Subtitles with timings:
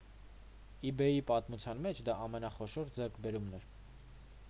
[0.91, 3.65] իբեյի պատմության մեջ դա ամենախոշոր ձեռքբերումն է